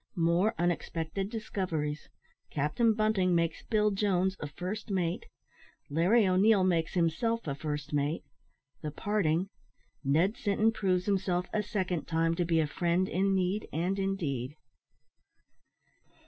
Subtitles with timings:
[0.15, 2.09] MORE UNEXPECTED DISCOVERIES
[2.49, 5.27] CAPTAIN BUNTING MAKES BILL JONES A FIRST MATE
[5.91, 8.23] LARRY O'NEIL MAKES HIMSELF A FIRST MATE
[8.81, 9.49] THE PARTING
[10.03, 14.15] NED SINTON PROVES HIMSELF, A SECOND TIME, TO BE A FRIEND IN NEED AND IN
[14.15, 14.55] DEED.